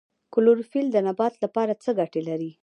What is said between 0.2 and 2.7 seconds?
کلوروفیل د نبات لپاره څه ګټه لري